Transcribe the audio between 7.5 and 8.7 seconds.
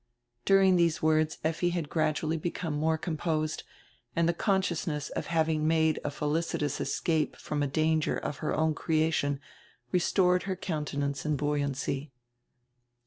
a danger of her